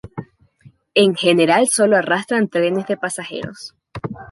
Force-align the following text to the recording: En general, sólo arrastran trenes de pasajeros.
En 0.95 1.13
general, 1.13 1.67
sólo 1.67 1.95
arrastran 1.95 2.47
trenes 2.47 2.87
de 2.87 2.97
pasajeros. 2.97 3.75